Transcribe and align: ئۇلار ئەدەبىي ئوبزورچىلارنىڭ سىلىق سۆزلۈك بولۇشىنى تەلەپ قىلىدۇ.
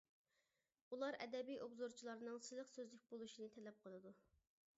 ئۇلار 0.95 1.17
ئەدەبىي 1.25 1.59
ئوبزورچىلارنىڭ 1.65 2.41
سىلىق 2.49 2.73
سۆزلۈك 2.73 3.07
بولۇشىنى 3.13 3.53
تەلەپ 3.59 3.79
قىلىدۇ. 3.87 4.17